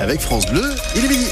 [0.00, 1.26] avec France Bleu, il est midi.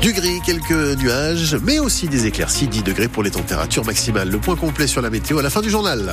[0.00, 4.30] Du gris, quelques nuages, mais aussi des éclaircies, 10 degrés pour les températures maximales.
[4.30, 6.12] Le point complet sur la météo à la fin du journal.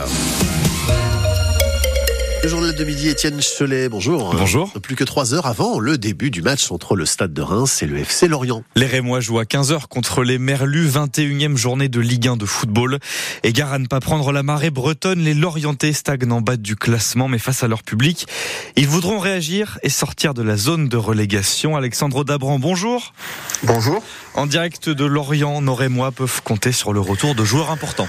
[2.45, 4.35] Le journal de midi, Étienne Chelet, bonjour.
[4.35, 4.71] Bonjour.
[4.79, 7.87] Plus que trois heures avant le début du match entre le Stade de Reims et
[7.87, 8.61] le FC Lorient.
[8.75, 12.99] Les Rémois jouent à 15h contre les Merlus, 21e journée de Ligue 1 de football.
[13.41, 16.75] Et gare à ne pas prendre la marée bretonne, les Lorientais stagnent en bas du
[16.75, 18.27] classement, mais face à leur public,
[18.75, 21.75] ils voudront réagir et sortir de la zone de relégation.
[21.75, 23.15] Alexandre Dabran, bonjour.
[23.63, 24.03] Bonjour.
[24.35, 28.07] En direct de Lorient, nos Rémois peuvent compter sur le retour de joueurs importants.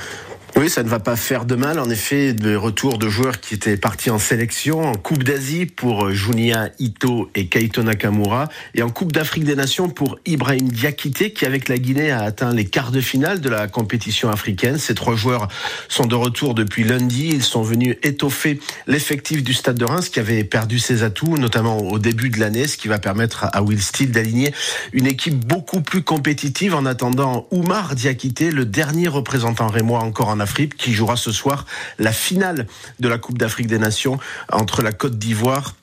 [0.58, 1.78] Oui, ça ne va pas faire de mal.
[1.78, 6.10] En effet, de retour de joueurs qui étaient partis en sélection en Coupe d'Asie pour
[6.12, 11.44] Junia Ito et Kaito Nakamura et en Coupe d'Afrique des Nations pour Ibrahim Diakité qui,
[11.44, 14.78] avec la Guinée, a atteint les quarts de finale de la compétition africaine.
[14.78, 15.48] Ces trois joueurs
[15.90, 17.28] sont de retour depuis lundi.
[17.34, 21.80] Ils sont venus étoffer l'effectif du Stade de Reims qui avait perdu ses atouts, notamment
[21.80, 24.54] au début de l'année, ce qui va permettre à Will Steele d'aligner
[24.94, 30.40] une équipe beaucoup plus compétitive en attendant Oumar Diakité, le dernier représentant rémois encore en
[30.40, 30.45] Afrique
[30.76, 31.66] qui jouera ce soir
[31.98, 32.66] la finale
[33.00, 34.18] de la Coupe d'Afrique des Nations
[34.50, 35.74] entre la Côte d'Ivoire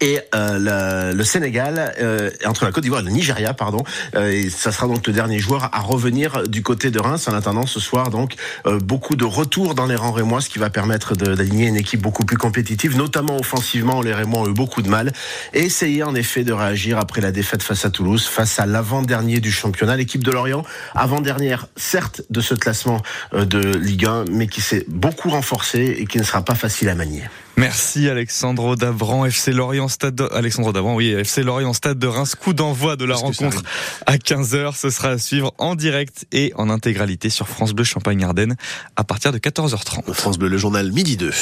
[0.00, 3.82] et euh, le, le, Sénégal euh, entre la Côte d'Ivoire et le Nigeria pardon
[4.14, 7.28] euh, et ça sera donc le dernier joueur à revenir du côté de Reims.
[7.28, 8.34] En attendant ce soir donc
[8.66, 12.00] euh, beaucoup de retours dans les rangs rémois ce qui va permettre d'aligner une équipe
[12.00, 12.96] beaucoup plus compétitive.
[12.96, 15.12] Notamment offensivement les rémois ont eu beaucoup de mal.
[15.52, 19.40] Et essayer en effet de réagir après la défaite face à Toulouse face à l'avant-dernier
[19.40, 20.64] du championnat l'équipe de Lorient.
[20.94, 23.02] Avant-dernière certes de ce classement
[23.34, 26.88] euh, de Ligue 1 mais qui s'est beaucoup renforcée et qui ne sera pas facile
[26.88, 27.24] à manier
[27.58, 30.28] Merci Alexandre Davran, FC Lorient Stade de...
[30.32, 33.64] Alexandre Davran, oui, FC Lorient Stade de Reims, coup d'envoi de la Parce rencontre
[34.06, 34.76] à 15h.
[34.76, 38.54] Ce sera à suivre en direct et en intégralité sur France Bleu Champagne-Ardenne
[38.94, 40.12] à partir de 14h30.
[40.12, 41.32] France Bleu, le journal midi 2.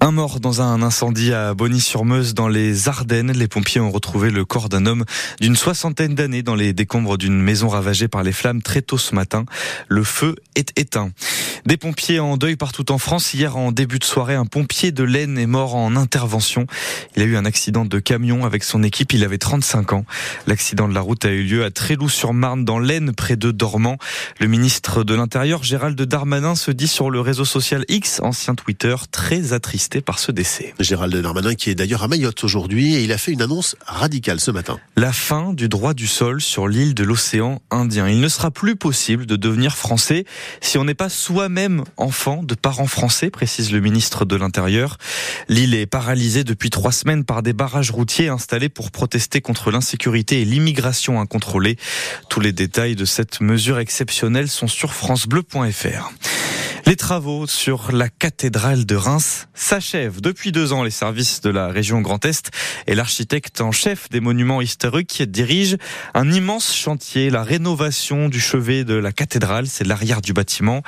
[0.00, 3.30] Un mort dans un incendie à Bonny-sur-Meuse dans les Ardennes.
[3.30, 5.04] Les pompiers ont retrouvé le corps d'un homme
[5.40, 9.14] d'une soixantaine d'années dans les décombres d'une maison ravagée par les flammes très tôt ce
[9.14, 9.44] matin.
[9.86, 11.12] Le feu est éteint.
[11.66, 13.32] Des pompiers en deuil partout en France.
[13.32, 16.66] Hier, en début de soirée, un pompier de l'Aisne est mort en intervention.
[17.14, 19.12] Il a eu un accident de camion avec son équipe.
[19.12, 20.04] Il avait 35 ans.
[20.46, 23.98] L'accident de la route a eu lieu à Tréloux-sur-Marne, dans l'Aisne, près de Dormant.
[24.40, 28.96] Le ministre de l'Intérieur, Gérald Darmanin, se dit sur le réseau social X, ancien Twitter,
[29.10, 30.72] très attristé par ce décès.
[30.80, 34.40] Gérald Darmanin, qui est d'ailleurs à Mayotte aujourd'hui, et il a fait une annonce radicale
[34.40, 34.78] ce matin.
[34.96, 38.08] La fin du droit du sol sur l'île de l'océan Indien.
[38.08, 40.24] Il ne sera plus possible de devenir français
[40.62, 44.96] si on n'est pas soi-même enfant de parents français, précise le ministre de l'Intérieur.
[45.48, 50.42] L'île est paralysée depuis trois semaines par des barrages routiers installés pour protester contre l'insécurité
[50.42, 51.76] et l'immigration incontrôlée.
[52.28, 56.12] Tous les détails de cette mesure exceptionnelle sont sur francebleu.fr.
[56.84, 60.20] Les travaux sur la cathédrale de Reims s'achèvent.
[60.20, 62.50] Depuis deux ans, les services de la région Grand Est
[62.88, 65.76] et l'architecte en chef des monuments historiques dirigent
[66.14, 69.68] un immense chantier, la rénovation du chevet de la cathédrale.
[69.68, 70.82] C'est l'arrière du bâtiment.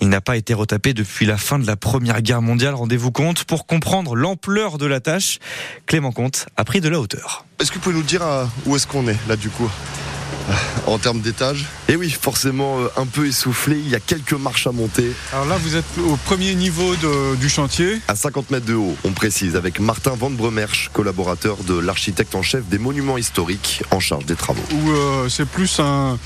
[0.00, 2.74] Il n'a pas été retapé depuis la fin de la Première Guerre mondiale.
[2.74, 5.40] Rendez-vous compte pour comprendre l'ampleur de la tâche.
[5.86, 7.44] Clément Comte a pris de la hauteur.
[7.60, 8.22] Est-ce que vous pouvez nous dire
[8.64, 9.70] où est-ce qu'on est là du coup?
[10.86, 11.66] En termes d'étage.
[11.88, 15.12] Et oui, forcément euh, un peu essoufflé, il y a quelques marches à monter.
[15.32, 18.00] Alors là, vous êtes au premier niveau de, du chantier.
[18.08, 22.42] À 50 mètres de haut, on précise, avec Martin Van Bremersch, collaborateur de l'architecte en
[22.42, 24.62] chef des monuments historiques en charge des travaux.
[24.72, 26.18] Où euh, c'est plus un,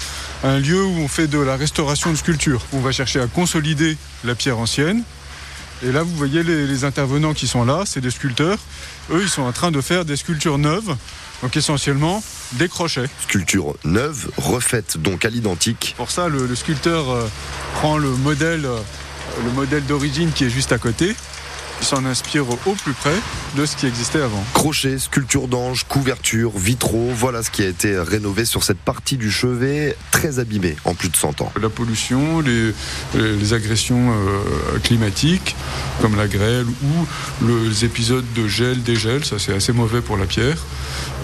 [0.44, 2.64] un lieu où on fait de la restauration de sculptures.
[2.72, 5.02] On va chercher à consolider la pierre ancienne.
[5.82, 8.58] Et là, vous voyez les, les intervenants qui sont là, c'est des sculpteurs.
[9.10, 10.96] Eux, ils sont en train de faire des sculptures neuves,
[11.42, 12.22] donc essentiellement
[12.52, 13.06] des crochets.
[13.22, 15.94] Sculpture neuve, refaite donc à l'identique.
[15.96, 17.26] Pour ça, le, le sculpteur euh,
[17.74, 18.78] prend le modèle, euh,
[19.44, 21.14] le modèle d'origine qui est juste à côté.
[21.80, 23.14] S'en inspire au plus près
[23.56, 24.42] de ce qui existait avant.
[24.54, 29.30] Crochets, sculpture d'ange, couverture, vitraux, voilà ce qui a été rénové sur cette partie du
[29.30, 31.52] chevet très abîmée en plus de 100 ans.
[31.60, 32.72] La pollution, les,
[33.14, 35.54] les agressions euh, climatiques
[36.00, 40.26] comme la grêle ou les épisodes de gel, dégel, ça c'est assez mauvais pour la
[40.26, 40.58] pierre.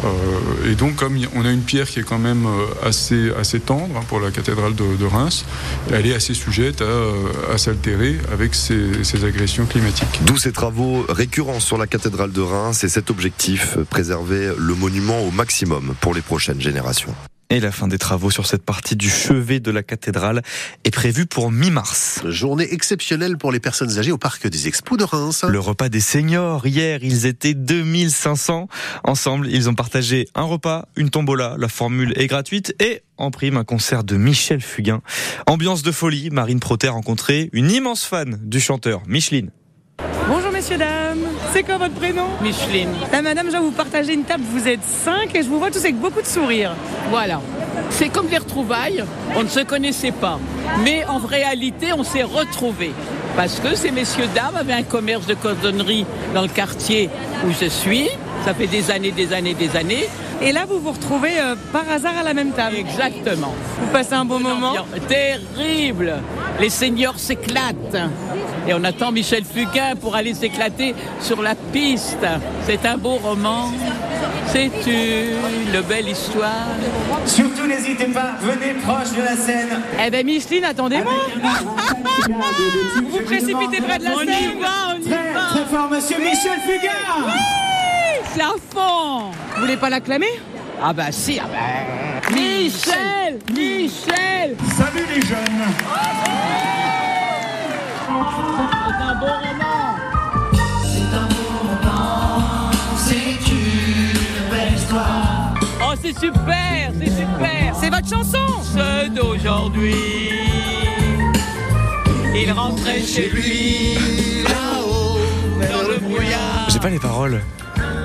[0.04, 2.46] Euh, et donc, comme on a une pierre qui est quand même
[2.82, 5.44] assez, assez tendre hein, pour la cathédrale de, de, Reims,
[5.92, 10.20] elle est assez sujette à, à s'altérer avec ces, ces, agressions climatiques.
[10.42, 15.30] Ces travaux récurrents sur la cathédrale de Reims et cet objectif, préserver le monument au
[15.30, 17.14] maximum pour les prochaines générations.
[17.48, 20.42] Et la fin des travaux sur cette partie du chevet de la cathédrale
[20.82, 22.22] est prévue pour mi-mars.
[22.24, 25.44] Journée exceptionnelle pour les personnes âgées au parc des Expos de Reims.
[25.48, 26.66] Le repas des seniors.
[26.66, 28.66] Hier, ils étaient 2500.
[29.04, 31.54] Ensemble, ils ont partagé un repas, une tombola.
[31.56, 35.02] La formule est gratuite et en prime un concert de Michel Fugain.
[35.46, 36.30] Ambiance de folie.
[36.30, 39.52] Marine Proter a rencontré une immense fan du chanteur Micheline.
[40.62, 41.26] Messieurs, dames.
[41.52, 42.90] C'est quoi votre prénom Micheline.
[43.20, 44.44] Madame, je vais vous partager une table.
[44.48, 46.76] Vous êtes cinq et je vous vois tous avec beaucoup de sourires.
[47.10, 47.40] Voilà.
[47.90, 49.02] C'est comme les retrouvailles,
[49.34, 50.38] on ne se connaissait pas.
[50.84, 52.92] Mais en réalité, on s'est retrouvés.
[53.36, 57.10] Parce que ces messieurs, dames avaient un commerce de cordonnerie dans le quartier
[57.44, 58.08] où je suis.
[58.44, 60.06] Ça fait des années, des années, des années.
[60.40, 62.76] Et là, vous vous retrouvez euh, par hasard à la même table.
[62.76, 63.54] Exactement.
[63.80, 64.74] Vous passez un beau moment.
[65.08, 66.14] Terrible.
[66.60, 67.96] Les seigneurs s'éclatent.
[68.68, 72.24] Et on attend Michel Fugain pour aller s'éclater sur la piste.
[72.66, 73.70] C'est un beau roman.
[74.46, 76.66] C'est une belle histoire.
[77.26, 79.80] Surtout n'hésitez pas, venez proche de la scène.
[80.04, 81.12] Eh ben Micheline, attendez-moi.
[82.96, 84.58] Vous Vous précipitez près de la On y scène.
[84.60, 85.40] va, on y Très, va.
[85.50, 87.34] très fort, monsieur Michel Fugard.
[88.34, 89.30] C'est à fond.
[89.54, 90.40] Vous voulez pas l'acclamer?
[90.82, 92.30] Ah bah si, ah bah.
[92.34, 95.62] Michel Michel Salut les jeunes.
[98.22, 99.82] C'est un beau roman
[105.84, 108.38] Oh c'est super, c'est super C'est votre chanson.
[108.62, 109.94] Ceux d'aujourd'hui
[112.34, 113.94] Il rentrait chez lui
[114.44, 115.18] là-haut
[115.60, 117.40] dans le brouillard J'ai pas les paroles.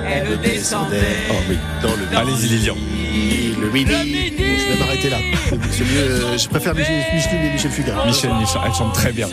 [0.06, 2.74] Elle descendait Oh oui, dans le Allez-y, Lilian.
[2.74, 3.90] Le midi.
[3.90, 4.36] Le midi.
[4.38, 5.18] Je vais m'arrêter là.
[5.50, 7.04] Mieux, euh, je préfère Michel,
[7.52, 7.94] Michel Fugain.
[8.06, 9.28] Michel, Michel, elle chante très bien.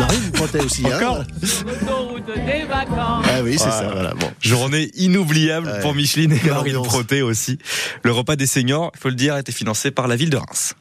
[0.00, 0.84] Marie vous protège aussi.
[0.86, 0.96] hein.
[0.96, 1.24] Encore
[1.66, 3.78] L'autoroute des vacances Ah oui, c'est Voilà.
[3.78, 3.90] ça.
[3.92, 4.14] Voilà.
[4.14, 4.30] Bon.
[4.40, 5.80] Journée inoubliable Ouais.
[5.80, 6.86] pour Micheline et ambiance.
[6.86, 7.58] Proté aussi.
[8.02, 10.36] Le repas des seniors, il faut le dire, a été financé par la ville de
[10.36, 10.74] Reims.